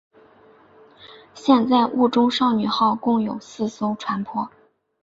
[1.35, 4.49] 现在雾中少女号共有四艘船舶。